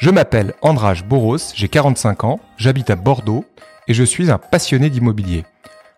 [0.00, 3.44] Je m'appelle Andrage Boros, j'ai 45 ans, j'habite à Bordeaux
[3.86, 5.44] et je suis un passionné d'immobilier.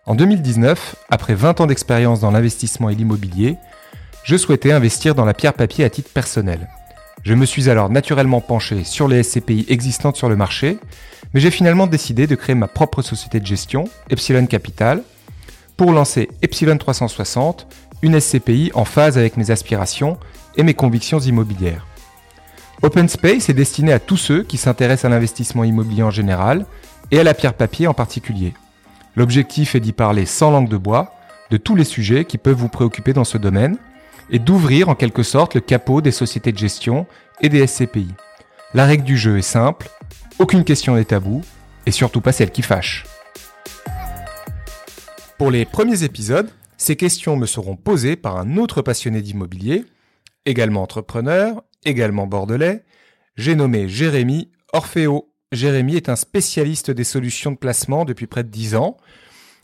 [0.05, 3.55] En 2019, après 20 ans d'expérience dans l'investissement et l'immobilier,
[4.25, 6.67] je souhaitais investir dans la pierre papier à titre personnel.
[7.23, 10.79] Je me suis alors naturellement penché sur les SCPI existantes sur le marché,
[11.33, 15.01] mais j'ai finalement décidé de créer ma propre société de gestion, Epsilon Capital,
[15.77, 17.67] pour lancer Epsilon 360,
[18.01, 20.17] une SCPI en phase avec mes aspirations
[20.57, 21.87] et mes convictions immobilières.
[22.83, 26.65] Open Space est destiné à tous ceux qui s'intéressent à l'investissement immobilier en général
[27.11, 28.53] et à la pierre papier en particulier.
[29.15, 31.13] L'objectif est d'y parler sans langue de bois
[31.49, 33.77] de tous les sujets qui peuvent vous préoccuper dans ce domaine
[34.29, 37.07] et d'ouvrir en quelque sorte le capot des sociétés de gestion
[37.39, 38.09] et des SCPI.
[38.73, 39.89] La règle du jeu est simple,
[40.37, 41.41] aucune question n'est tabou
[41.85, 43.05] et surtout pas celle qui fâche.
[45.37, 49.85] Pour les premiers épisodes, ces questions me seront posées par un autre passionné d'immobilier,
[50.45, 52.83] également entrepreneur, également bordelais.
[53.35, 55.33] J'ai nommé Jérémy Orfeo.
[55.51, 58.97] Jérémy est un spécialiste des solutions de placement depuis près de 10 ans.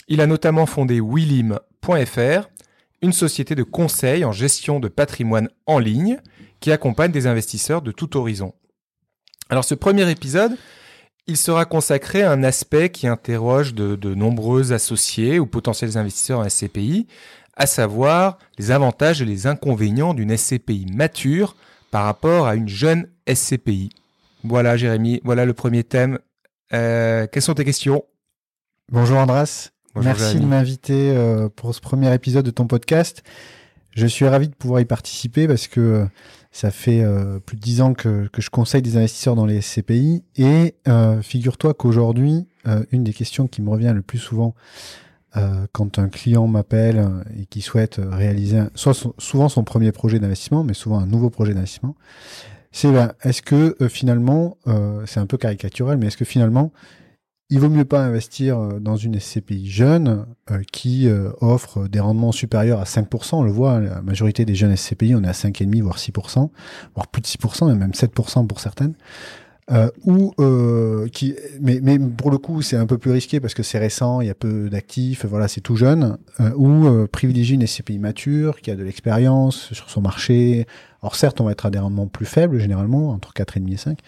[0.08, 2.50] Il a notamment fondé Willim.fr,
[3.02, 6.20] une société de conseil en gestion de patrimoine en ligne
[6.59, 8.54] qui accompagne des investisseurs de tout horizon.
[9.50, 10.56] Alors ce premier épisode,
[11.30, 16.50] il sera consacré à un aspect qui interroge de, nombreux associés ou potentiels investisseurs en
[16.50, 17.08] SCPI,
[17.56, 21.56] à savoir les avantages et les inconvénients d'une SCPI mature
[21.92, 23.90] par rapport à une jeune SCPI.
[24.44, 26.20] Voilà Jérémy, voilà le premier thème.
[26.73, 28.04] Euh, quelles sont tes questions?
[28.92, 33.23] Bonjour Andras, merci de m'inviter euh, pour ce premier épisode de ton podcast.
[33.95, 36.06] Je suis ravi de pouvoir y participer parce que euh,
[36.52, 37.04] ça fait
[37.45, 40.73] plus de dix ans que, que, je conseille des investisseurs dans les SCPI et
[41.22, 42.48] figure-toi qu'aujourd'hui,
[42.92, 44.56] une des questions qui me revient le plus souvent
[45.38, 47.08] euh, quand un client m'appelle
[47.40, 51.54] et qui souhaite réaliser soit souvent son premier projet d'investissement, mais souvent un nouveau projet
[51.54, 51.96] d'investissement,
[52.72, 56.72] c'est ben, est-ce que euh, finalement, euh, c'est un peu caricatural, mais est-ce que finalement,
[57.52, 60.28] il vaut mieux pas investir dans une SCPI jeune
[60.72, 61.10] qui
[61.42, 65.16] offre des rendements supérieurs à 5%, on le voit, hein, la majorité des jeunes SCPI,
[65.16, 66.52] on est à 5,5 voire 6%,
[66.94, 68.94] voire plus de 6%, même 7% pour certaines.
[69.72, 73.54] Euh, ou euh, qui, mais, mais pour le coup, c'est un peu plus risqué parce
[73.54, 76.18] que c'est récent, il y a peu d'actifs, voilà, c'est tout jeune.
[76.40, 80.66] Euh, ou euh, privilégier une SCPI mature qui a de l'expérience sur son marché.
[81.04, 84.00] Alors certes, on va être à des rendements plus faibles généralement, entre 4,5 et 5,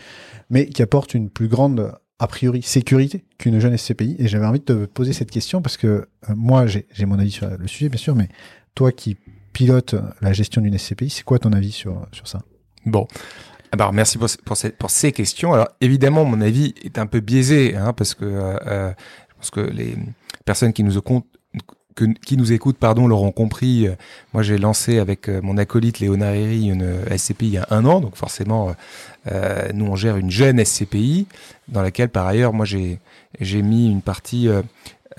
[0.50, 4.16] mais qui apporte une plus grande a priori sécurité qu'une jeune SCPI.
[4.20, 6.06] Et j'avais envie de te poser cette question parce que euh,
[6.36, 8.30] moi, j'ai mon avis sur le sujet, bien sûr, mais
[8.74, 9.18] toi qui
[9.54, 12.42] pilotes la gestion d'une SCPI, c'est quoi ton avis sur, sur ça?
[12.86, 13.08] Bon,
[13.74, 15.54] alors ah bah, merci pour, ces, pour, ces, questions.
[15.54, 18.92] Alors évidemment, mon avis est un peu biaisé, hein, parce que euh, euh
[19.30, 19.96] je pense que les
[20.46, 21.00] personnes qui nous
[22.26, 23.88] qui nous écoutent pardon, l'auront compris.
[23.88, 23.96] Euh,
[24.34, 28.02] moi, j'ai lancé avec euh, mon acolyte Herry une SCPI il y a un an,
[28.02, 28.76] donc forcément,
[29.74, 31.28] nous on gère une jeune SCPI
[31.70, 33.00] dans laquelle, par ailleurs, moi j'ai
[33.40, 34.50] j'ai mis une partie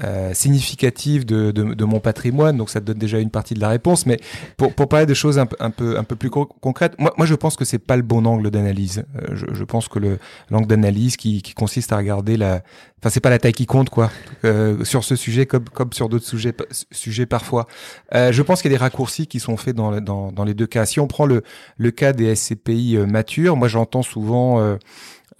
[0.01, 3.69] euh, significative de, de, de, mon patrimoine, donc ça donne déjà une partie de la
[3.69, 4.07] réponse.
[4.07, 4.19] Mais
[4.57, 7.35] pour, pour parler de choses un, un peu un peu plus concrètes, moi, moi je
[7.35, 9.05] pense que c'est pas le bon angle d'analyse.
[9.17, 10.19] Euh, je, je, pense que le
[10.51, 12.63] l'angle d'analyse qui, qui consiste à regarder la,
[12.99, 14.11] enfin c'est pas la taille qui compte quoi,
[14.45, 16.55] euh, sur ce sujet comme comme sur d'autres sujets
[16.91, 17.67] sujets parfois.
[18.15, 20.55] Euh, je pense qu'il y a des raccourcis qui sont faits dans, dans dans les
[20.55, 20.87] deux cas.
[20.87, 21.43] Si on prend le
[21.77, 24.79] le cas des SCPI matures, moi j'entends souvent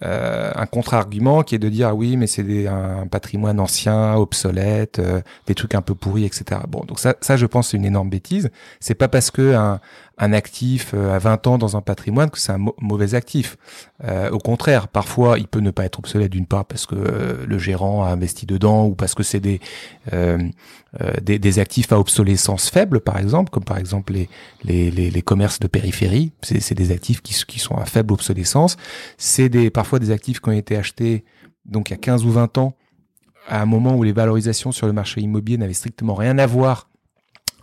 [0.01, 4.99] euh, un contre-argument qui est de dire ah oui mais c'est un patrimoine ancien, obsolète,
[4.99, 6.61] euh, des trucs un peu pourris, etc.
[6.67, 8.49] Bon donc ça, ça je pense c'est une énorme bêtise.
[8.79, 9.79] C'est pas parce que un,
[10.19, 13.57] un actif euh, à 20 ans dans un patrimoine que c'est un mauvais actif.
[14.03, 17.45] Euh, au contraire, parfois il peut ne pas être obsolète d'une part parce que euh,
[17.47, 19.59] le gérant a investi dedans ou parce que c'est des,
[21.21, 24.29] des, des actifs à obsolescence faible par exemple, comme par exemple les
[24.63, 26.31] les, les, les commerces de périphérie.
[26.41, 28.77] C'est des actifs qui, qui sont à faible obsolescence.
[29.17, 31.25] C'est des parfois des actifs qui ont été achetés
[31.65, 32.73] donc il y a 15 ou 20 ans
[33.49, 36.87] à un moment où les valorisations sur le marché immobilier n'avaient strictement rien à voir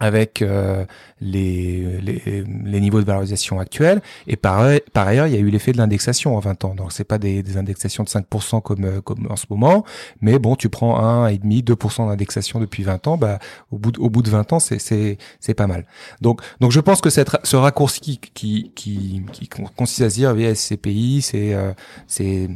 [0.00, 0.84] avec euh,
[1.20, 4.00] les, les, les, niveaux de valorisation actuels.
[4.27, 6.74] Et par, par ailleurs, il y a eu l'effet de l'indexation en 20 ans.
[6.74, 9.84] Donc, c'est pas des, des, indexations de 5% comme, euh, comme en ce moment,
[10.21, 13.39] mais bon, tu prends 1,5, 2% d'indexation depuis 20 ans, bah,
[13.71, 15.18] au, bout de, au bout de 20 ans, c'est,
[15.56, 15.84] pas mal.
[16.21, 20.34] Donc, donc, je pense que cette, ce raccourci qui, qui, qui, qui consiste à dire,
[20.34, 21.72] via SCPI, c'est, euh,
[22.06, 22.48] c'est,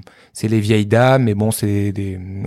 [0.43, 1.93] les vieilles dames, mais bon, c'est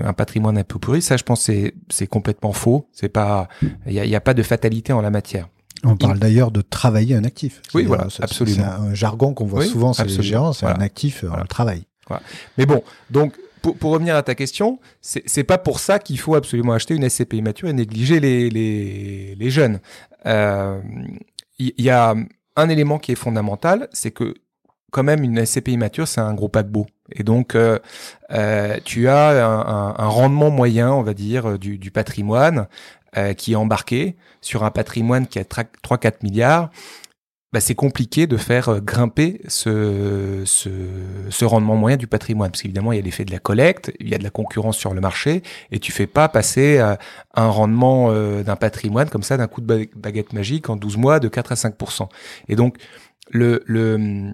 [0.01, 1.01] un patrimoine un peu pourri.
[1.01, 2.87] Ça, je pense, c'est, complètement faux.
[2.91, 3.47] C'est pas,
[3.85, 5.47] il y a, y a pas de fatalité en la matière.
[5.83, 7.61] On parle d'ailleurs de travailler un actif.
[7.73, 8.57] Oui, voilà, absolument.
[8.57, 11.43] C'est un jargon qu'on voit souvent chez les gérants, c'est un actif, euh, voilà.
[11.43, 11.83] on travaille.
[12.07, 12.23] Voilà.
[12.57, 16.35] Mais bon, donc pour, pour, revenir à ta question, c'est pas pour ça qu'il faut
[16.35, 19.79] absolument acheter une SCPI mature et négliger les, les, les jeunes.
[20.25, 20.79] Il euh,
[21.59, 22.15] y, y, a
[22.55, 24.35] un élément qui est fondamental, c'est que
[24.91, 26.87] quand même une SCPI mature, c'est un gros paquebot.
[27.11, 27.79] Et donc, euh,
[28.31, 32.67] euh, tu as un, un, rendement moyen, on va dire, du, du patrimoine
[33.37, 36.69] qui est embarqué sur un patrimoine qui a 3-4 milliards
[37.53, 40.69] bah, c'est compliqué de faire euh, grimper ce, ce,
[41.29, 42.51] ce, rendement moyen du patrimoine.
[42.51, 44.77] Parce qu'évidemment, il y a l'effet de la collecte, il y a de la concurrence
[44.77, 46.95] sur le marché, et tu fais pas passer euh,
[47.35, 51.19] un rendement euh, d'un patrimoine comme ça d'un coup de baguette magique en 12 mois
[51.19, 51.75] de 4 à 5
[52.49, 52.77] Et donc,
[53.29, 54.33] le, le,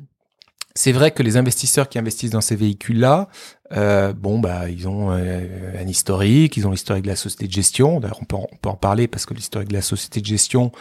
[0.75, 3.27] c'est vrai que les investisseurs qui investissent dans ces véhicules-là,
[3.73, 7.99] euh, bon bah ils ont un historique, ils ont l'historique de la société de gestion.
[7.99, 10.71] D'ailleurs, on peut, on peut en parler parce que l'historique de la société de gestion,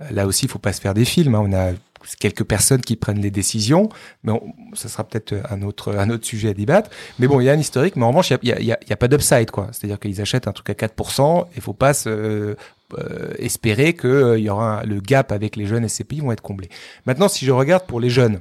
[0.00, 1.34] euh, là aussi, il faut pas se faire des films.
[1.34, 1.42] Hein.
[1.44, 1.72] On a
[2.20, 3.88] quelques personnes qui prennent les décisions,
[4.24, 4.32] mais
[4.74, 6.90] ça sera peut-être un autre un autre sujet à débattre.
[7.18, 8.78] Mais bon, il y a un historique, mais en revanche, il y a, y, a,
[8.88, 9.68] y a, pas d'upside, quoi.
[9.72, 12.56] C'est-à-dire qu'ils achètent un truc à 4%, il faut pas se,
[12.98, 16.42] euh, espérer que euh, il y aura le gap avec les jeunes SCPI vont être
[16.42, 16.68] comblés.
[17.06, 18.40] Maintenant, si je regarde pour les jeunes,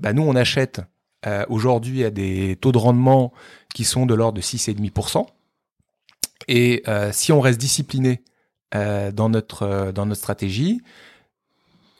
[0.00, 0.80] bah nous on achète
[1.26, 3.32] euh, aujourd'hui à des taux de rendement
[3.74, 5.26] qui sont de l'ordre de 6,5%.
[6.48, 6.82] Et
[7.12, 8.22] si on reste discipliné
[8.76, 10.80] euh, dans notre euh, dans notre stratégie.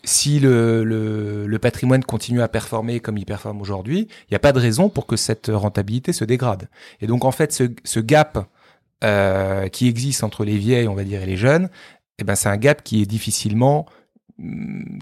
[0.05, 4.52] Si le, le, patrimoine continue à performer comme il performe aujourd'hui, il n'y a pas
[4.52, 6.69] de raison pour que cette rentabilité se dégrade.
[7.00, 8.49] Et donc en fait, ce, gap
[9.02, 11.69] euh, qui existe entre les vieilles, on va dire, et les jeunes,
[12.19, 13.85] eh ben c'est un gap qui est difficilement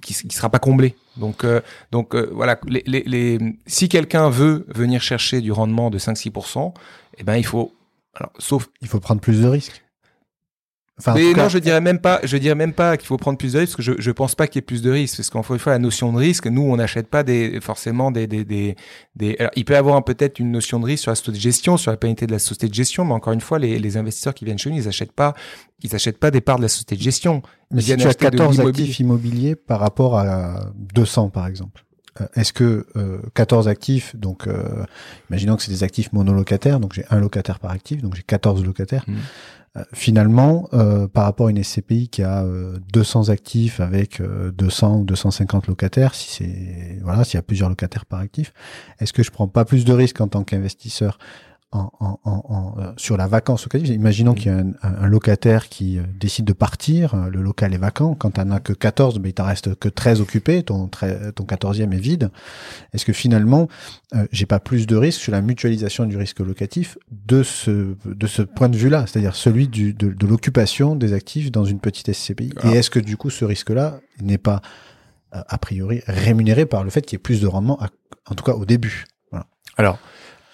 [0.03, 0.95] qui, qui sera pas comblé.
[1.17, 5.91] Donc, euh, donc euh, voilà, les, les, les, si quelqu'un veut venir chercher du rendement
[5.91, 6.73] de 5-6%,
[7.19, 7.75] eh ben il faut,
[8.15, 9.83] alors, sauf, il faut prendre plus de risques
[11.07, 13.59] mais non, je dirais même pas, je dirais même pas qu'il faut prendre plus de
[13.59, 15.55] risques, parce que je, je pense pas qu'il y ait plus de risques, parce qu'encore
[15.55, 18.77] une fois, la notion de risque, nous, on n'achète pas des, forcément des, des, des,
[19.15, 19.37] des...
[19.39, 21.77] Alors, il peut y avoir peut-être une notion de risque sur la société de gestion,
[21.77, 24.35] sur la pérennité de la société de gestion, mais encore une fois, les, les investisseurs
[24.35, 25.35] qui viennent chez nous, ils achètent pas,
[25.83, 27.43] ils achètent pas des parts de la société de gestion.
[27.71, 31.85] Mais si tu as 14 actifs immobiliers par rapport à 200, par exemple.
[32.21, 34.85] Euh, est-ce que euh, 14 actifs, donc euh,
[35.31, 38.65] imaginons que c'est des actifs monolocataires, donc j'ai un locataire par actif, donc j'ai 14
[38.65, 39.05] locataires.
[39.07, 39.17] Mmh.
[39.79, 42.45] Euh, finalement, euh, par rapport à une SCPI qui a
[42.93, 47.69] 200 euh, actifs avec 200 ou 250 locataires, si c'est voilà, s'il y a plusieurs
[47.69, 48.53] locataires par actif,
[49.01, 51.19] est-ce que je prends pas plus de risques en tant qu'investisseur
[51.71, 53.95] en, en, en, euh, sur la vacance locative.
[53.95, 57.75] Imaginons qu'il y a un, un, locataire qui euh, décide de partir, euh, le local
[57.75, 60.63] est vacant, quand tu n'en as que 14, mais il t'en reste que 13 occupés,
[60.63, 62.31] ton, ton 14e est vide.
[62.95, 63.69] Est-ce que finalement,
[64.33, 68.43] j'ai pas plus de risque sur la mutualisation du risque locatif de ce, de ce
[68.43, 72.47] point de vue-là, c'est-à-dire celui du, de, de l'occupation des actifs dans une petite SCPI
[72.47, 72.75] Et ah.
[72.75, 74.63] est-ce que du coup ce risque-là n'est pas
[75.31, 77.79] a priori rémunéré par le fait qu'il y ait plus de rendement,
[78.27, 79.05] en tout cas au début?
[79.31, 79.47] Voilà.
[79.77, 79.99] Alors,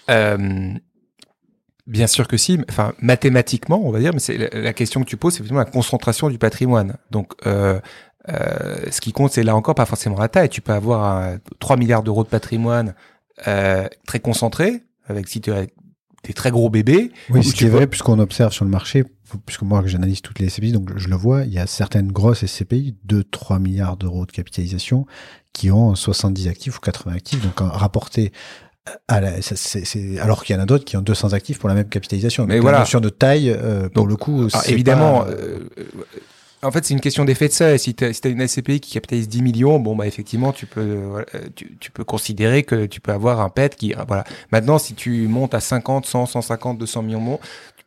[0.09, 0.73] euh,
[1.87, 5.17] Bien sûr que si, enfin mathématiquement, on va dire, mais c'est la, question que tu
[5.17, 6.97] poses, c'est effectivement la concentration du patrimoine.
[7.11, 7.79] Donc, euh,
[8.29, 10.49] euh, ce qui compte, c'est là encore pas forcément la taille.
[10.49, 12.95] Tu peux avoir 3 milliards d'euros de patrimoine
[13.47, 15.65] euh, très concentré, avec si tu as
[16.23, 17.11] des très gros bébés.
[17.29, 19.03] Oui, ce qui est vrai, puisqu'on observe sur le marché,
[19.45, 22.45] puisque moi j'analyse toutes les SCPI, donc je le vois, il y a certaines grosses
[22.45, 25.05] SCPI, 2-3 milliards d'euros de capitalisation,
[25.53, 28.31] qui ont 70 actifs ou 80 actifs, donc rapporté
[29.07, 32.45] alors qu'il y en a d'autres qui ont 200 actifs pour la même capitalisation.
[32.45, 32.85] Mais voilà.
[32.85, 35.25] sur de taille, euh, pour le coup, ah, évidemment.
[35.27, 35.59] Euh,
[36.61, 37.77] en fait, c'est une question d'effet de seuil.
[37.77, 41.23] Si tu as, une SCPI qui capitalise 10 millions, bon bah effectivement, tu peux
[41.55, 44.23] tu, tu, peux considérer que tu peux avoir un PET qui voilà.
[44.51, 47.39] Maintenant, si tu montes à 50, 100, 150, 200 millions,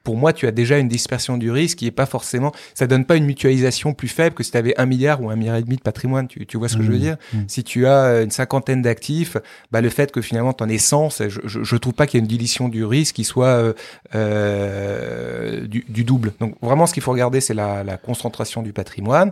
[0.09, 3.05] pour moi, tu as déjà une dispersion du risque qui est pas forcément, ça donne
[3.05, 5.62] pas une mutualisation plus faible que si tu avais un milliard ou un milliard et
[5.62, 6.29] demi de patrimoine.
[6.29, 7.00] Tu, tu vois ce que je veux mmh.
[7.00, 7.17] dire?
[7.35, 7.38] mmh.
[7.47, 9.37] Si tu as euh, une cinquantaine d'actifs,
[9.71, 12.17] bah le fait que finalement tu en aies 100, je, je, je trouve pas qu'il
[12.17, 13.75] y ait une dilution du risque qui soit euh,
[14.15, 16.33] euh, du, du, double.
[16.41, 19.31] Donc vraiment, ce qu'il faut regarder, c'est la, la concentration du patrimoine.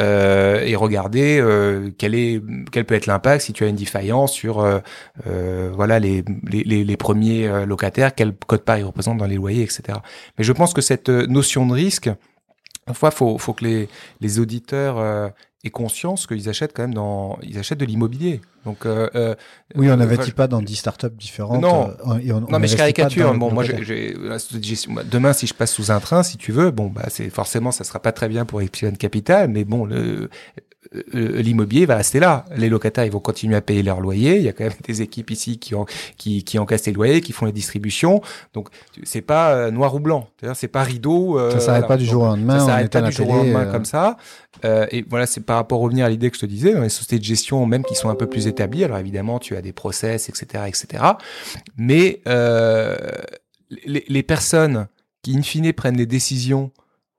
[0.00, 4.32] Euh, et regarder euh, quel est quel peut être l'impact si tu as une défaillance
[4.32, 4.80] sur euh,
[5.26, 9.36] euh voilà les, les, les, premiers euh, locataires, quel code part ils représentent dans les
[9.36, 9.98] loyers, etc.
[10.38, 12.10] Mais je pense que cette notion de risque,
[12.84, 13.88] Parfois, faut, faut que les,
[14.20, 15.32] les auditeurs
[15.64, 18.40] et conscience qu'ils achètent quand même dans, ils achètent de l'immobilier.
[18.64, 19.34] Donc, euh, euh
[19.74, 21.62] oui, on n'investit pas dans 10 startups différentes.
[21.62, 23.34] Non, euh, non, mais je caricature.
[23.34, 24.14] Bon, moi, j'ai,
[25.10, 27.84] demain, si je passe sous un train, si tu veux, bon, bah, c'est forcément, ça
[27.84, 30.28] sera pas très bien pour Epsilon Capital, mais bon, le,
[31.14, 32.44] euh, l'immobilier va rester là.
[32.56, 34.36] Les locataires, ils vont continuer à payer leur loyer.
[34.36, 35.74] Il y a quand même des équipes ici qui,
[36.16, 38.20] qui, qui encaissent les loyers, qui font les distributions.
[38.54, 38.68] Donc,
[39.02, 40.28] c'est pas euh, noir ou blanc.
[40.54, 41.38] C'est pas rideau.
[41.38, 42.58] Euh, ça s'arrête pas du jour au lendemain.
[42.60, 44.16] Ça s'arrête pas du jour au lendemain comme ça.
[44.64, 46.82] Euh, et voilà, c'est par rapport à revenir à l'idée que je te disais, dans
[46.82, 48.84] les sociétés de gestion, même qui sont un peu plus établies.
[48.84, 51.04] Alors évidemment, tu as des process, etc., etc.
[51.76, 52.96] Mais euh,
[53.84, 54.88] les, les personnes
[55.22, 56.70] qui, in fine, prennent les décisions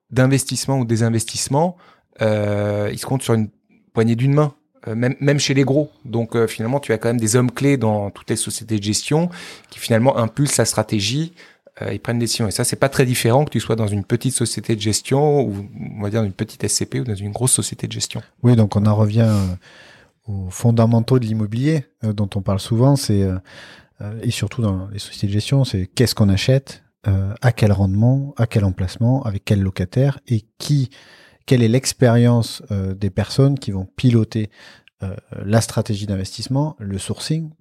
[0.09, 1.77] d'investissement ou des investissements,
[2.21, 3.49] euh, ils se comptent sur une
[3.93, 4.53] poignée d'une main.
[4.87, 5.91] même, même chez les gros.
[6.05, 9.29] Donc finalement, tu as quand même des hommes clés dans toutes les sociétés de gestion
[9.69, 11.33] qui finalement impulsent la stratégie
[11.91, 12.47] ils prennent des décisions.
[12.47, 15.41] Et ça, c'est pas très différent que tu sois dans une petite société de gestion
[15.41, 15.67] ou
[15.97, 18.21] on va dire une petite SCP ou dans une grosse société de gestion.
[18.43, 19.29] Oui, donc on en revient
[20.27, 22.95] aux fondamentaux de l'immobilier dont on parle souvent.
[22.95, 23.27] C'est
[24.21, 28.33] et surtout dans les sociétés de gestion, c'est qu'est-ce qu'on achète, euh, à quel rendement,
[28.37, 30.89] à quel emplacement, avec quel locataire et qui,
[31.45, 34.49] quelle est l'expérience euh, des personnes qui vont piloter
[35.03, 35.15] euh,
[35.45, 37.51] la stratégie d'investissement, le sourcing.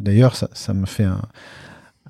[0.00, 1.22] D'ailleurs, ça, ça, me fait un,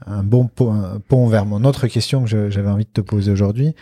[0.07, 3.75] un bon pont, vers mon autre question que j'avais envie de te poser aujourd'hui,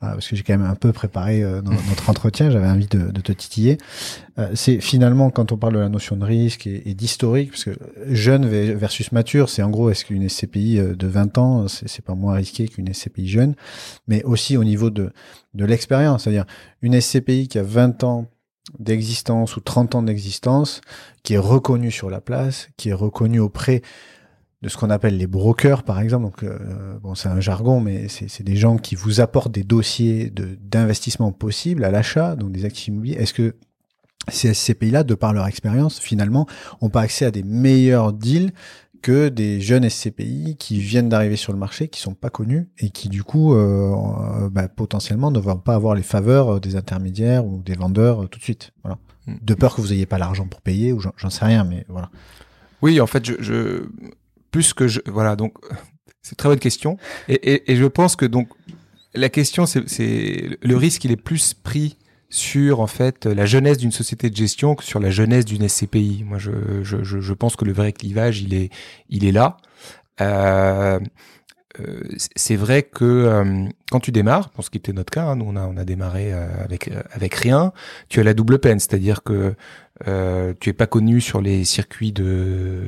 [0.00, 3.78] parce que j'ai quand même un peu préparé notre entretien, j'avais envie de, te titiller.
[4.54, 7.76] c'est finalement quand on parle de la notion de risque et, d'historique, parce que
[8.08, 12.34] jeune versus mature, c'est en gros est-ce qu'une SCPI de 20 ans, c'est pas moins
[12.34, 13.54] risqué qu'une SCPI jeune,
[14.06, 15.10] mais aussi au niveau de,
[15.54, 16.44] de l'expérience, c'est-à-dire
[16.82, 18.26] une SCPI qui a 20 ans
[18.78, 20.80] d'existence ou 30 ans d'existence,
[21.22, 23.82] qui est reconnue sur la place, qui est reconnue auprès
[24.64, 26.24] de ce qu'on appelle les brokers, par exemple.
[26.24, 30.32] Donc, euh, bon, c'est un jargon, mais c'est des gens qui vous apportent des dossiers
[30.62, 33.16] d'investissement possibles à l'achat, donc des actifs immobiliers.
[33.16, 33.56] Est-ce que
[34.28, 36.46] ces, ces pays-là, de par leur expérience, finalement,
[36.80, 38.52] ont pas accès à des meilleurs deals
[39.02, 42.88] que des jeunes SCPI qui viennent d'arriver sur le marché, qui sont pas connus et
[42.88, 47.44] qui du coup euh, euh bah, potentiellement ne vont pas avoir les faveurs des intermédiaires
[47.44, 48.70] ou des vendeurs tout de suite.
[48.82, 48.96] Voilà.
[49.26, 49.34] Hmm.
[49.42, 52.08] De peur que vous ayez pas l'argent pour payer ou j'en sais rien, mais voilà.
[52.80, 53.82] Oui, en fait, je, je
[54.54, 55.52] plus que je voilà donc
[56.22, 56.96] c'est une très bonne question
[57.28, 58.48] et, et, je pense que donc
[59.12, 61.98] la question c'est le risque il est plus pris
[62.30, 66.24] sur en fait la jeunesse d'une société de gestion que sur la jeunesse d'une SCPI.
[66.24, 68.70] Moi je, je, je, pense que le vrai clivage il est
[69.08, 69.56] il est là.
[70.20, 71.00] Euh,
[71.80, 72.02] euh
[72.36, 75.46] c'est vrai que euh, quand tu démarres, pour ce qui était notre cas, hein, nous
[75.48, 77.72] on a on a démarré euh, avec avec rien.
[78.08, 79.54] Tu as la double peine, c'est-à-dire que
[80.08, 82.82] euh, tu es pas connu sur les circuits de,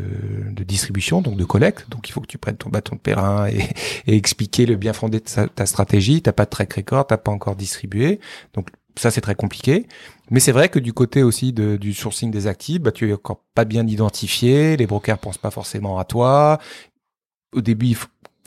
[0.50, 1.88] de, distribution, donc de collecte.
[1.88, 3.60] Donc il faut que tu prennes ton bâton de pèlerin et,
[4.06, 6.22] et expliquer le bien fondé de ta stratégie.
[6.22, 8.20] T'as pas de track record, t'as pas encore distribué.
[8.54, 9.86] Donc ça c'est très compliqué.
[10.30, 13.12] Mais c'est vrai que du côté aussi de, du sourcing des actifs, bah, tu es
[13.12, 14.76] encore pas bien identifié.
[14.76, 16.58] Les brokers pensent pas forcément à toi.
[17.52, 17.96] Au début, ils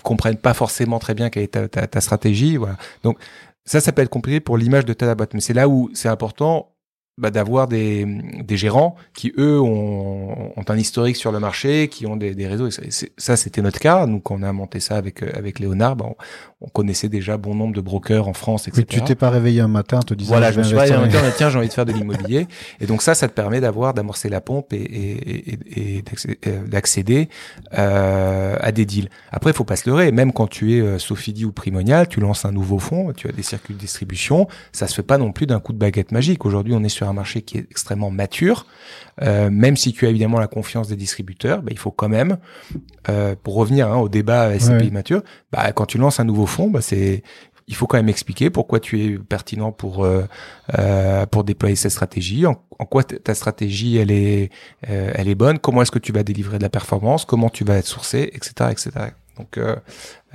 [0.03, 2.57] comprennent pas forcément très bien quelle est ta, ta, stratégie.
[2.57, 2.77] Voilà.
[3.03, 3.17] Donc
[3.65, 5.33] ça, ça peut être compliqué pour l'image de ta boîte.
[5.33, 6.71] Mais c'est là où c'est important
[7.19, 8.05] bah, d'avoir des,
[8.43, 12.47] des, gérants qui eux ont, ont, un historique sur le marché, qui ont des, des
[12.47, 12.67] réseaux.
[12.67, 14.05] Et ça, c'était notre cas.
[14.05, 16.05] Nous, quand on a monté ça avec euh, avec Léonard, bah,
[16.61, 18.85] on, connaissait déjà bon nombre de brokers en France, etc.
[18.87, 20.95] Mais tu t'es pas réveillé un matin en te disant voilà, je me suis réveillé
[20.95, 22.47] un matin, tiens, j'ai envie de faire de l'immobilier.
[22.79, 26.03] et donc ça, ça te permet d'avoir d'amorcer la pompe et, et, et, et
[26.47, 27.29] euh, d'accéder
[27.77, 29.09] euh, à des deals.
[29.31, 30.11] Après, il faut pas se leurrer.
[30.11, 33.31] Même quand tu es euh, Sophie ou Primonial, tu lances un nouveau fonds, tu as
[33.31, 36.45] des circuits de distribution, ça se fait pas non plus d'un coup de baguette magique.
[36.45, 38.65] Aujourd'hui, on est sur un marché qui est extrêmement mature,
[39.21, 42.37] euh, même si tu as évidemment la confiance des distributeurs, bah, il faut quand même,
[43.09, 46.69] euh, pour revenir hein, au débat SCPI mature, bah, quand tu lances un nouveau fonds,
[46.69, 47.23] bah, c'est
[47.69, 50.25] il faut quand même expliquer pourquoi tu es pertinent pour euh,
[50.77, 52.55] euh pour déployer cette stratégie, en,
[52.89, 54.49] quoi ta stratégie elle est
[54.89, 57.63] euh, elle est bonne, comment est-ce que tu vas délivrer de la performance, comment tu
[57.63, 58.91] vas être sourcé, etc., etc.
[59.39, 59.75] Donc euh,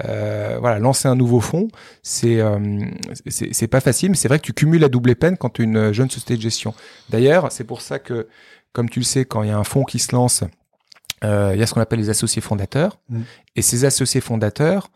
[0.05, 1.69] euh, voilà, lancer un nouveau fonds,
[2.03, 2.81] c'est euh,
[3.29, 5.65] c'est pas facile, mais c'est vrai que tu cumules la double peine quand tu es
[5.67, 6.75] une jeune société de gestion.
[7.11, 8.27] D'ailleurs, c'est pour ça que,
[8.73, 10.43] comme tu le sais, quand il y a un fonds qui se lance,
[11.23, 13.21] il y a ce qu'on appelle les associés fondateurs, mmh.
[13.57, 14.91] et ces associés fondateurs,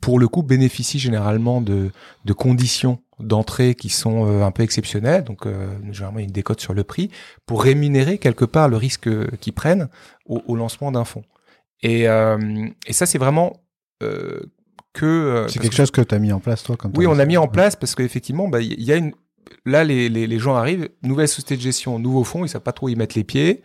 [0.00, 1.90] pour le coup, bénéficient généralement de,
[2.24, 6.74] de conditions d'entrée qui sont euh, un peu exceptionnelles, donc euh, généralement une décote sur
[6.74, 7.10] le prix,
[7.46, 9.08] pour rémunérer quelque part le risque
[9.38, 9.88] qu'ils prennent
[10.26, 11.24] au, au lancement d'un fonds.
[11.82, 13.54] Et, euh, et ça, c'est vraiment
[14.02, 14.40] euh,
[14.92, 15.06] que.
[15.06, 17.24] Euh, c'est quelque chose que tu as mis en place, toi, quand Oui, on a
[17.24, 19.12] mis en place parce qu'effectivement, bah, il y a une.
[19.66, 22.72] Là, les, les, les, gens arrivent, nouvelle société de gestion, nouveau fonds, ils savent pas
[22.72, 23.62] trop y mettre les pieds.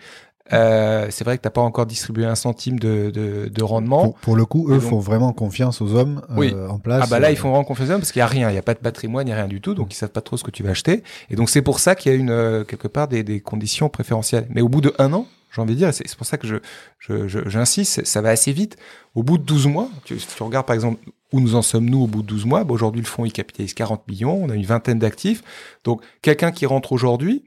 [0.53, 4.15] Euh, c'est vrai que t'as pas encore distribué un centime de, de, de rendement.
[4.21, 7.01] Pour, le coup, eux font vraiment confiance aux hommes euh, en place.
[7.03, 8.55] Ah bah là, ils font vraiment confiance aux hommes parce qu'il y a rien, il
[8.55, 10.21] y a pas de patrimoine, il y a rien du tout, donc ils savent pas
[10.21, 11.03] trop ce que tu vas acheter.
[11.29, 14.47] Et donc c'est pour ça qu'il y a une quelque part des, des conditions préférentielles.
[14.51, 15.93] Mais au bout de un an, j'ai envie de dire.
[15.93, 18.77] C'est pour ça que je, j'insiste, ça va assez vite.
[19.13, 20.99] Au bout de 12 mois, tu, tu regardes par exemple
[21.31, 23.31] où nous en sommes nous au bout de 12 mois, bah, aujourd'hui le fonds il
[23.31, 25.43] capitalise 40 millions, on a une vingtaine d'actifs.
[25.83, 27.43] Donc quelqu'un qui rentre aujourd'hui,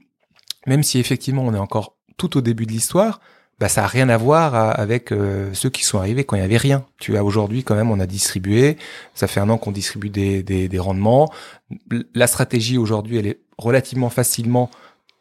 [0.67, 3.21] même si effectivement on est encore tout au début de l'histoire,
[3.59, 6.45] bah ça a rien à voir avec euh, ceux qui sont arrivés quand il y
[6.45, 6.85] avait rien.
[6.99, 8.77] Tu as aujourd'hui quand même on a distribué,
[9.15, 11.31] ça fait un an qu'on distribue des, des rendements.
[12.15, 14.71] La stratégie aujourd'hui elle est relativement facilement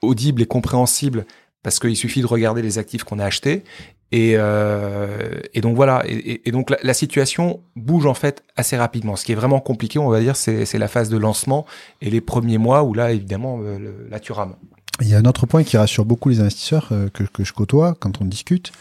[0.02, 1.26] audible et compréhensible
[1.64, 3.64] parce qu'il suffit de regarder les actifs qu'on a achetés.
[4.12, 8.78] Et, euh, et donc voilà, et, et donc la, la, situation bouge en fait assez
[8.78, 9.18] rapidement.
[9.18, 11.66] Ce qui est vraiment compliqué, on va dire, c'est la phase de lancement
[12.02, 14.56] et les premiers mois où là, évidemment, euh, là tu rames.
[15.02, 17.96] Il y a un autre point qui rassure beaucoup les investisseurs que, que, je côtoie
[18.00, 18.72] quand on discute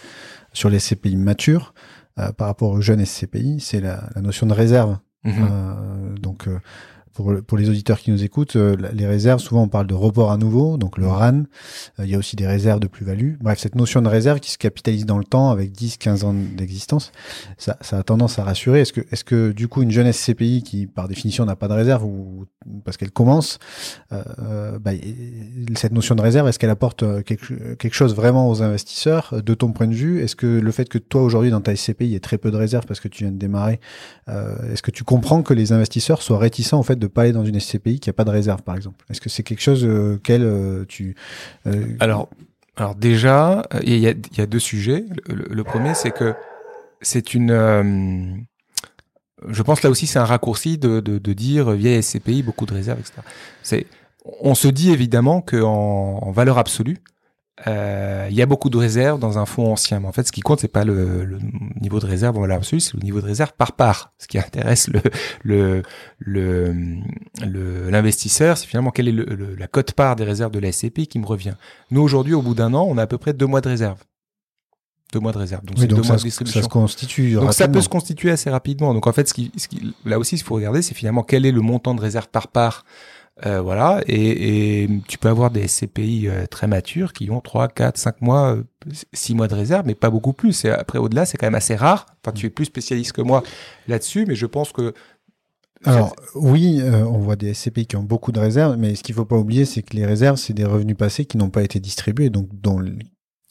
[0.53, 1.75] sur les SCPI matures
[2.15, 4.97] par rapport aux jeunes SCPI, c'est la, la, notion de réserve.
[5.25, 6.19] Mmh.
[6.21, 6.47] donc
[7.17, 10.37] pour, les auditeurs qui nous écoutent, euh, les réserves, souvent on parle de report à
[10.37, 11.45] nouveau, donc le RAN.
[11.99, 13.35] Euh, il y a aussi des réserves de plus-value.
[13.41, 16.35] Bref, cette notion de réserve qui se capitalise dans le temps avec 10, 15 ans
[16.35, 17.13] d'existence,
[17.57, 18.81] ça, a tendance à rassurer.
[18.81, 21.73] Est-ce que, est-ce que du coup une jeune SCPI qui par définition n'a pas de
[21.73, 22.45] réserve ou
[22.85, 23.59] parce qu'elle commence,
[24.13, 24.91] euh, euh bah,
[25.77, 29.73] cette notion de réserve, est-ce qu'elle apporte quelque, quelque chose vraiment aux investisseurs de ton
[29.73, 30.21] point de vue?
[30.21, 32.51] Est-ce que le fait que toi aujourd'hui dans ta SCPI il y ait très peu
[32.51, 33.81] de réserves parce que tu viens de démarrer,
[34.29, 37.33] est-ce que tu comprends que les investisseurs soient réticents au fait de de pas aller
[37.33, 39.85] dans une SCPI qui a pas de réserve, par exemple Est-ce que c'est quelque chose
[39.85, 41.17] euh, auquel euh, tu
[41.67, 42.29] euh, Alors,
[42.77, 45.05] alors déjà, il y a, y a, deux sujets.
[45.29, 46.35] Le, premier, c'est que
[47.01, 48.47] c'est une
[49.49, 53.01] je pense là aussi c'est un raccourci de, de, dire vieille SCPI, beaucoup de réserves,
[53.01, 53.15] etc.
[53.63, 53.87] C'est,
[54.41, 56.99] on se dit évidemment qu'en en valeur absolue,
[57.67, 60.33] euh, il y a beaucoup de réserves dans un fonds ancien, mais en fait, ce
[60.33, 61.39] qui compte, c'est pas le, le,
[61.81, 64.13] niveau de réserve en absolue, c'est le niveau de réserve par part.
[64.19, 65.01] Ce qui intéresse le
[65.43, 65.83] le
[67.43, 71.07] le l'investisseur, c'est finalement quelle est le, la cote part des réserves de la SCPI
[71.07, 71.55] qui me revient.
[71.91, 74.05] Nous aujourd'hui, au bout d'un an, on a à peu près deux mois de réserve.
[75.13, 75.65] Deux mois de réserve.
[75.65, 76.61] Donc, c'est deux mois de distribution.
[76.61, 77.35] Ça se constitue.
[77.35, 78.93] Donc ça peut se constituer assez rapidement.
[78.93, 81.47] Donc en fait, ce qui, ce qui là aussi, il faut regarder, c'est finalement quel
[81.47, 82.85] est le montant de réserve par part
[83.45, 87.69] euh, voilà, et, et, tu peux avoir des SCPI euh, très matures qui ont 3,
[87.69, 88.57] 4, 5 mois,
[89.13, 90.65] 6 mois de réserve, mais pas beaucoup plus.
[90.65, 92.07] Et après, au-delà, c'est quand même assez rare.
[92.25, 93.43] Enfin, tu es plus spécialiste que moi
[93.89, 94.95] là-dessus, mais je pense que
[95.85, 99.15] alors oui, euh, on voit des SCPI qui ont beaucoup de réserves, mais ce qu'il
[99.15, 101.79] faut pas oublier, c'est que les réserves, c'est des revenus passés qui n'ont pas été
[101.79, 102.83] distribués, donc dont,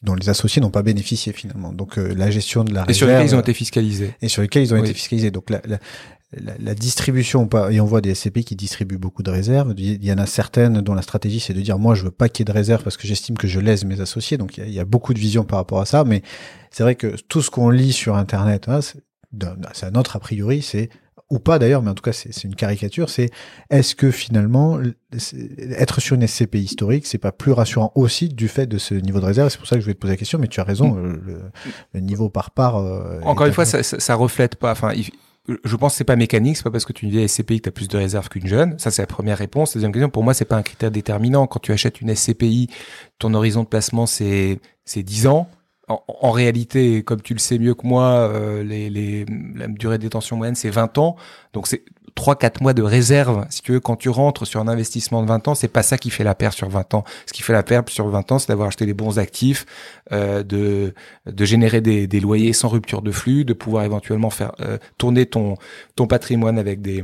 [0.02, 1.72] dont les associés n'ont pas bénéficié finalement.
[1.72, 2.90] Donc la gestion de la réserve...
[2.90, 4.16] Et sur lesquels ils ont été fiscalisés.
[4.22, 5.30] Et sur lesquels ils ont été fiscalisés.
[5.30, 5.78] Donc la, la,
[6.34, 9.74] la, distribution, et on voit des SCP qui distribuent beaucoup de réserves.
[9.78, 12.30] Il y en a certaines dont la stratégie c'est de dire moi je veux pas
[12.30, 14.38] qu'il y ait de réserves parce que j'estime que je lèse mes associés.
[14.38, 16.24] Donc il y, a, beaucoup de visions par rapport à ça, mais
[16.72, 20.62] c'est vrai que tout ce qu'on lit sur Internet, hein, c'est un autre a priori,
[20.62, 20.90] c'est
[21.32, 23.30] ou pas d'ailleurs, mais en tout cas c'est une caricature, c'est
[23.72, 24.80] est-ce que finalement
[25.72, 29.20] être sur une SCP historique, c'est pas plus rassurant aussi du fait de ce niveau
[29.20, 29.50] de réserve?
[29.50, 31.22] C'est pour ça que je vais te poser la question, mais tu as raison, mm.
[31.94, 32.78] le, niveau par part.
[32.78, 34.72] Euh, Encore une fois, ça, ça, reflète pas.
[34.72, 34.94] Enfin,
[35.48, 37.58] je pense que c'est pas mécanique, c'est pas parce que tu es une vieille SCPI
[37.58, 38.78] que tu as plus de réserves qu'une jeune.
[38.80, 39.74] Ça, c'est la première réponse.
[39.74, 41.46] deuxième question, pour moi, c'est pas un critère déterminant.
[41.48, 42.70] Quand tu achètes une SCPI,
[43.20, 45.50] ton horizon de placement, c'est, c'est 10 ans.
[45.88, 49.24] En, réalité, comme tu le sais mieux que moi, euh, les, les,
[49.56, 51.16] la durée de détention moyenne, c'est 20 ans.
[51.54, 51.84] Donc, c'est
[52.16, 53.46] 3-4 mois de réserve.
[53.50, 55.98] Si tu veux, quand tu rentres sur un investissement de 20 ans, c'est pas ça
[55.98, 57.04] qui fait la perte sur 20 ans.
[57.26, 59.66] Ce qui fait la perte sur 20 ans, c'est d'avoir acheté des bons actifs,
[60.12, 60.94] euh, de,
[61.26, 65.26] de générer des, des, loyers sans rupture de flux, de pouvoir éventuellement faire euh, tourner
[65.26, 65.56] ton,
[65.96, 67.04] ton patrimoine avec des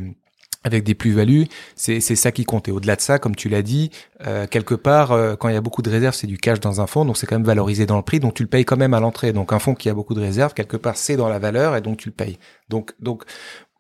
[0.63, 2.67] avec des plus-values, c'est ça qui compte.
[2.67, 3.89] Et au-delà de ça, comme tu l'as dit,
[4.28, 6.82] euh, quelque part, euh, quand il y a beaucoup de réserves, c'est du cash dans
[6.82, 8.78] un fonds, donc c'est quand même valorisé dans le prix, donc tu le payes quand
[8.78, 9.34] même à l'entrée.
[9.34, 11.82] Donc un fonds qui a beaucoup de réserves, quelque part, c'est dans la valeur et
[11.82, 12.38] donc tu le payes.
[12.69, 13.24] Donc, donc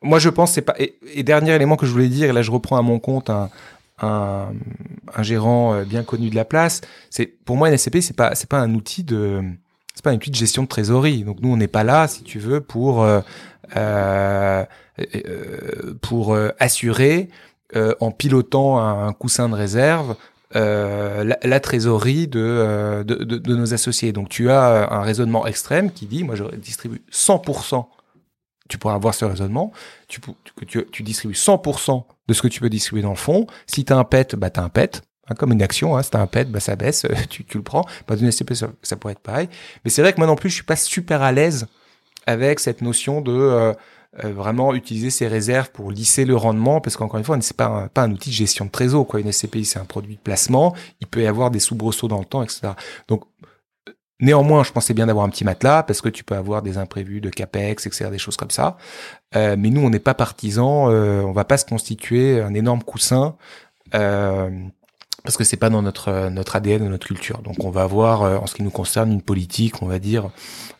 [0.01, 0.75] moi, je pense c'est pas.
[0.77, 3.49] Et, dernier élément que je voulais dire, et là, je reprends à mon compte un,
[4.01, 4.49] un,
[5.15, 6.81] un gérant euh, bien connu de la place.
[7.09, 9.41] C'est pour moi, une SCP, c'est pas c'est pas un outil de
[9.93, 11.23] c'est pas un outil de gestion de trésorerie.
[11.23, 13.21] Donc nous, on n'est pas là, si tu veux, pour euh,
[13.77, 14.65] euh,
[15.15, 17.29] euh pour assurer
[18.01, 20.15] en pilotant un coussin de réserve
[20.55, 24.11] euh, la, trésorerie de, de, de, nos associés.
[24.11, 27.85] Donc tu as un raisonnement extrême qui dit, moi je distribue 100%
[28.71, 29.73] tu pourras avoir ce raisonnement,
[30.07, 30.21] tu,
[30.65, 33.45] tu, distribues 100% de ce que tu peux distribuer dans le fond.
[33.67, 35.97] Si tu as un PET, bah, tu as un PET, hein, comme une action.
[35.97, 37.85] Hein, si tu as un PET, bah, ça baisse, tu, tu le prends.
[38.07, 39.49] Pas d'une SCP, ça, pourrait être pareil.
[39.83, 41.67] Mais c'est vrai que moi non plus, je suis pas super à l'aise
[42.25, 43.73] avec cette notion de euh,
[44.23, 47.89] euh, vraiment utiliser ses réserves pour lisser le rendement, parce qu'encore une fois, c'est pas
[47.93, 49.05] pas un outil de gestion de trésor.
[49.05, 49.19] Quoi.
[49.19, 50.73] Une SCPI, c'est un produit de placement.
[51.01, 52.69] Il peut y avoir des soubresauts dans le temps, etc.
[53.09, 53.25] Donc,
[54.21, 57.21] Néanmoins, je pensais bien d'avoir un petit matelas parce que tu peux avoir des imprévus
[57.21, 58.77] de capex, etc., des choses comme ça.
[59.35, 60.87] Euh, mais nous, on n'est pas partisans.
[60.89, 63.35] Euh, on va pas se constituer un énorme coussin
[63.95, 64.49] euh,
[65.23, 67.39] parce que c'est pas dans notre notre ADN, notre culture.
[67.39, 70.29] Donc, on va avoir, euh, en ce qui nous concerne, une politique, on va dire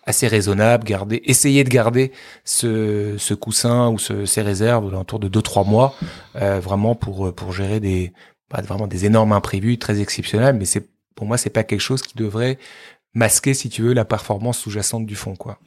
[0.06, 2.12] assez raisonnable, garder, essayer de garder
[2.43, 5.95] ce, ce coussin ou ce, ces réserves autour de 2-3 mois,
[6.38, 8.13] euh, vraiment pour pour gérer des
[8.49, 10.56] pas vraiment des énormes imprévus très exceptionnels.
[10.56, 12.58] Mais c'est pour moi, c'est pas quelque chose qui devrait
[13.13, 15.60] masquer, si tu veux, la performance sous-jacente du fond, quoi.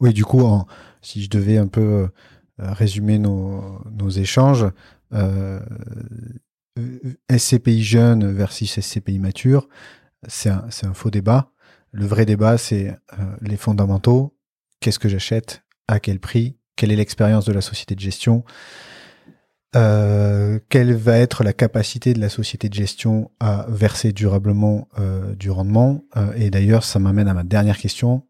[0.00, 0.42] Oui, du coup,
[1.02, 2.08] si je devais un peu
[2.60, 4.66] euh, résumer nos, nos échanges,
[5.12, 5.60] euh,
[7.30, 9.68] SCPI jeune versus SCPI mature,
[10.26, 11.50] c'est un, faux débat.
[11.92, 14.36] Le vrai débat, c'est euh, les fondamentaux.
[14.80, 15.62] Qu'est-ce que j'achète?
[15.88, 16.56] À quel prix?
[16.76, 18.44] Quelle est l'expérience de la société de gestion?
[19.76, 25.34] Euh, quelle va être la capacité de la société de gestion à verser durablement euh,
[25.34, 26.04] du rendement?
[26.16, 28.26] Euh, Et d'ailleurs, ça m'amène à ma dernière question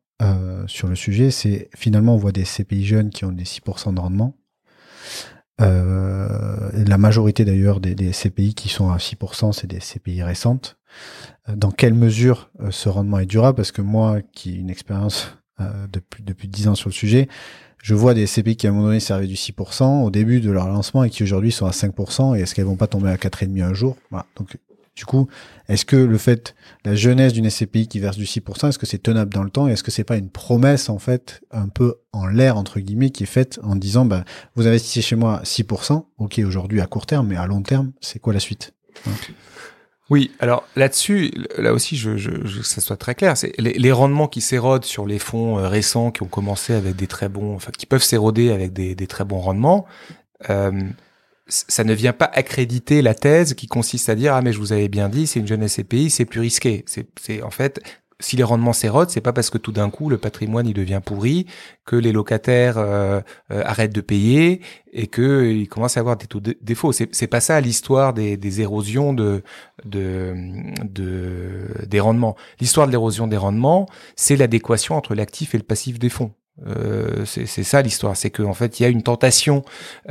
[0.67, 1.31] sur le sujet.
[1.31, 4.35] C'est finalement, on voit des CPI jeunes qui ont des 6% de rendement.
[5.59, 10.79] la majorité d'ailleurs des, des, CPI qui sont à 6%, c'est des CPI récentes.
[11.55, 13.57] dans quelle mesure ce rendement est durable?
[13.57, 15.37] Parce que moi, qui ai une expérience
[15.93, 17.29] depuis, depuis 10 ans sur le sujet,
[17.85, 20.51] je vois des CPI qui à un moment donné servaient du 6% au début de
[20.51, 23.17] leur lancement et qui aujourd'hui sont à 5% et est-ce qu'elles vont pas tomber à
[23.17, 23.99] 4,5% un jour?
[24.11, 24.25] Voilà.
[24.37, 24.57] Donc
[24.97, 25.29] du coup,
[25.69, 26.55] est-ce que le fait,
[26.87, 29.69] la jeunesse d'une SCPI qui verse du 6%, est-ce que c'est tenable dans le temps
[29.69, 33.11] et est-ce que c'est pas une promesse en fait un peu en l'air entre guillemets
[33.11, 37.05] qui est faite en disant bah vous investissez chez moi 6%, ok aujourd'hui à court
[37.05, 38.73] terme, mais à long terme c'est quoi la suite?
[40.11, 43.73] Oui, alors là-dessus, là aussi, je, je, je, que ça soit très clair, c'est les,
[43.73, 47.31] les, rendements qui s'érodent sur les fonds euh, récents qui ont commencé avec des très
[47.31, 49.87] bons, enfin qui peuvent s'éroder avec des, des, très bons rendements.
[50.51, 50.83] Euh,
[51.47, 54.73] ça ne vient pas accréditer la thèse qui consiste à dire ah mais je vous
[54.73, 57.83] avais bien dit c'est une jeune SCPI c'est plus risqué c'est en fait
[58.25, 61.03] si les rendements s'érodent, c'est pas parce que tout d'un coup le patrimoine il devient
[61.05, 61.47] pourri,
[61.85, 66.17] que les locataires euh, euh, arrêtent de payer et que euh, ils commencent à avoir
[66.17, 66.93] des taux de défauts.
[66.93, 69.43] C'est, c'est pas ça l'histoire des, des érosions de,
[69.85, 70.35] de,
[70.85, 72.35] de, des rendements.
[72.61, 76.33] L'histoire de l'érosion des rendements, c'est l'adéquation entre l'actif et le passif des fonds.
[76.67, 79.65] Euh, c'est, ça l'histoire, c'est qu'en fait il y a une tentation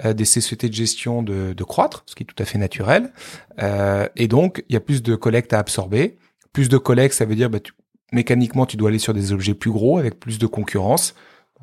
[0.04, 3.12] des sociétés de gestion de, de, croître, ce qui est tout à fait naturel,
[4.18, 6.18] et donc il y a plus de collecte à absorber.
[6.52, 7.72] Plus de collecte, ça veut dire bah, tu,
[8.14, 11.14] mécaniquement, tu dois aller sur des objets plus gros avec plus de concurrence.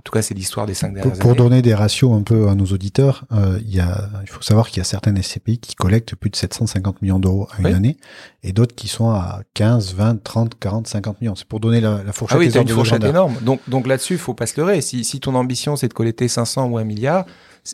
[0.00, 1.20] En tout cas, c'est l'histoire des cinq dernières pour, années.
[1.20, 4.40] Pour donner des ratios un peu à nos auditeurs, euh, il, y a, il faut
[4.40, 7.74] savoir qu'il y a certaines SCPI qui collectent plus de 750 millions d'euros à une
[7.74, 7.98] année
[8.42, 11.34] et d'autres qui sont à 15, 20, 30, 40, 50 millions.
[11.34, 12.38] C'est pour donner la, la fourchette.
[12.38, 13.36] Ah oui, une fourchette énorme.
[13.42, 14.80] Donc, donc là-dessus, il faut pas se leurrer.
[14.80, 17.26] Si, si ton ambition, c'est de collecter 500 ou 1 milliard,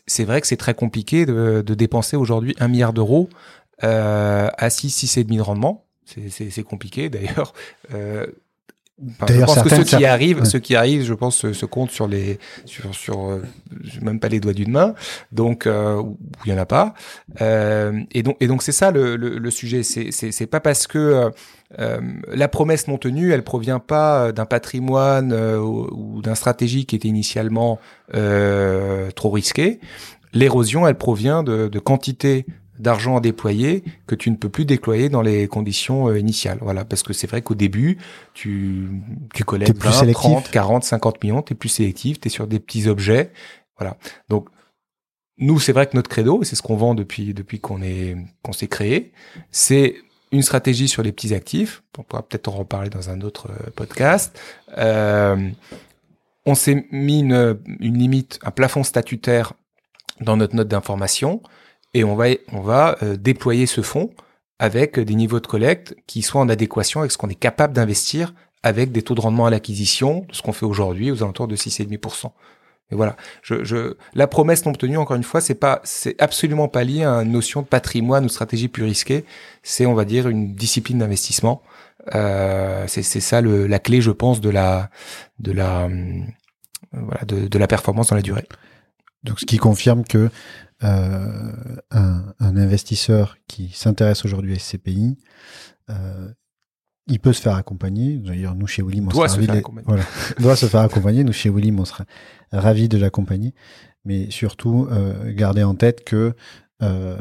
[0.08, 3.28] c'est vrai que c'est très compliqué de, de dépenser aujourd'hui 1 milliard d'euros
[3.84, 5.84] euh, à 6, 6,5 de rendement.
[6.06, 7.52] C'est compliqué d'ailleurs.
[7.94, 8.26] Euh,
[8.98, 12.08] je pense que ceux qui arrivent, ceux qui arrivent, je pense, se, se comptent sur
[12.08, 13.42] les, sur, sur, euh,
[14.00, 14.94] même pas les doigts d'une main,
[15.32, 16.02] donc euh,
[16.44, 16.94] il y en a pas.
[17.42, 19.82] Euh, et donc, et donc c'est ça le, le, le sujet.
[19.82, 21.30] C'est, c'est, pas parce que
[21.78, 26.96] euh, la promesse non tenue, elle provient pas d'un patrimoine ou, ou d'un stratégie qui
[26.96, 27.78] était initialement
[28.12, 29.80] trop risqué.
[30.32, 32.46] L'érosion, elle provient de, de quantité
[32.78, 36.58] d'argent à déployer que tu ne peux plus déployer dans les conditions euh, initiales.
[36.60, 37.98] Voilà, parce que c'est vrai qu'au début,
[38.34, 38.90] tu,
[39.34, 42.60] tu collectes 20, 30, 40, 50 millions, tu es plus sélectif, tu es sur des
[42.60, 43.30] petits objets.
[43.78, 43.96] Voilà.
[44.28, 44.48] Donc,
[45.38, 48.52] nous, c'est vrai que notre credo, c'est ce qu'on vend depuis, depuis qu'on est, qu'on
[48.52, 49.12] s'est créé,
[49.50, 49.96] c'est
[50.32, 51.82] une stratégie sur les petits actifs.
[51.98, 54.38] On pourra peut-être en reparler dans un autre euh, podcast.
[54.78, 55.50] Euh,
[56.46, 59.52] on s'est mis une, une limite, un plafond statutaire
[60.20, 61.42] dans notre note d'information
[61.96, 64.10] et on va, on va euh, déployer ce fonds
[64.58, 68.34] avec des niveaux de collecte qui soient en adéquation avec ce qu'on est capable d'investir
[68.62, 72.32] avec des taux de rendement à l'acquisition, ce qu'on fait aujourd'hui aux alentours de 6,5%.
[72.92, 73.16] Et voilà,
[74.14, 77.32] la promesse non tenue, encore une fois, c'est pas, c'est absolument pas lié à une
[77.32, 79.24] notion de patrimoine ou stratégie plus risquée.
[79.62, 81.62] C'est, on va dire, une discipline d'investissement.
[82.14, 84.90] Euh, c'est, ça la clé, je pense, de la,
[85.46, 85.88] euh,
[87.24, 88.46] de la performance dans la durée.
[89.24, 90.30] Donc, ce qui confirme que
[90.84, 91.52] euh,
[91.90, 95.16] un, un, investisseur qui s'intéresse aujourd'hui à SCPI,
[95.90, 96.28] euh,
[97.06, 98.18] il peut se faire accompagner.
[98.18, 100.02] D'ailleurs, nous chez Willim, on doit se, faire voilà,
[100.38, 101.24] doit se faire accompagner.
[101.24, 102.04] Nous chez Willim, on sera
[102.52, 103.54] ravis de l'accompagner,
[104.04, 106.34] mais surtout euh, garder en tête que
[106.82, 107.16] euh,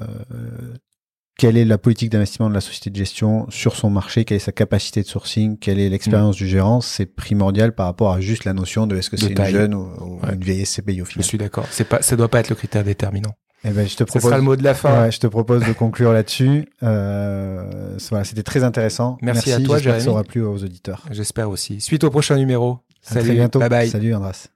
[1.37, 4.39] quelle est la politique d'investissement de la société de gestion sur son marché, quelle est
[4.39, 6.39] sa capacité de sourcing, quelle est l'expérience mm.
[6.39, 9.45] du gérant, c'est primordial par rapport à juste la notion de est-ce que c'est une
[9.45, 11.23] jeune ou, une vieille SCPI au final.
[11.23, 11.65] Je suis d'accord.
[11.71, 13.35] C'est pas, ça doit pas être le critère déterminant.
[13.67, 14.31] Eh ben, je te propose.
[14.31, 15.05] le mot de la fin.
[15.05, 16.67] Ouais, je te propose de conclure là-dessus.
[16.83, 19.17] Euh, voilà, c'était très intéressant.
[19.23, 21.03] Merci, à toi, J'espère que ça aura plu aux auditeurs.
[21.09, 21.81] J'espère aussi.
[21.81, 22.79] Suite au prochain numéro.
[23.01, 23.25] Salut.
[23.25, 23.59] Très bientôt.
[23.59, 23.89] Bye bye.
[23.89, 24.49] Salut, Andras.